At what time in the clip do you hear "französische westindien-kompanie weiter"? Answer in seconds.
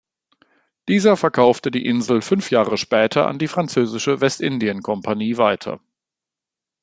3.47-5.79